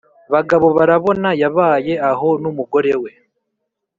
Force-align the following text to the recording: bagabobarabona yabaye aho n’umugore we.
bagabobarabona 0.33 1.29
yabaye 1.41 1.93
aho 2.11 2.29
n’umugore 2.41 2.93
we. 3.01 3.11